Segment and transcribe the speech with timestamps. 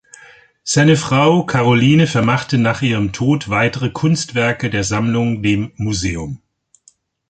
[0.63, 6.41] Seine Frau Caroline vermachte nach ihrem Tod weitere Kunstwerke der Sammlung dem Museum.